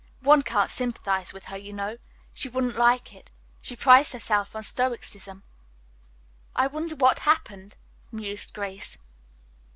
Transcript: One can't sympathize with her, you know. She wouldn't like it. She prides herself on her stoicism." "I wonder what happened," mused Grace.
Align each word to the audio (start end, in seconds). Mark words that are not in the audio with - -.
One 0.21 0.41
can't 0.41 0.71
sympathize 0.71 1.31
with 1.31 1.45
her, 1.45 1.57
you 1.57 1.73
know. 1.73 1.99
She 2.33 2.49
wouldn't 2.49 2.75
like 2.75 3.13
it. 3.13 3.29
She 3.61 3.75
prides 3.75 4.13
herself 4.13 4.55
on 4.55 4.61
her 4.61 4.63
stoicism." 4.63 5.43
"I 6.55 6.65
wonder 6.65 6.95
what 6.95 7.19
happened," 7.19 7.75
mused 8.11 8.51
Grace. 8.51 8.97